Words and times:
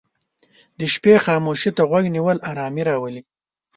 د 0.77 0.79
شپې 0.93 1.13
خاموشي 1.25 1.71
ته 1.77 1.83
غوږ 1.89 2.05
نیول 2.15 2.37
آرامي 2.51 2.83
راولي. 2.89 3.21